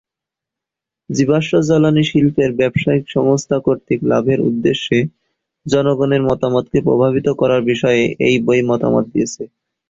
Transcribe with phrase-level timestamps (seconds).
[1.09, 4.97] জীবাশ্ম জ্বালানী শিল্পের ব্যবসায়িক সংস্থা কর্তৃক লাভের উদ্দেশ্যে
[5.65, 9.43] জনগণের মতামতকে প্রভাবিত করার বিষয়ে এই বই মতামত দিয়েছে।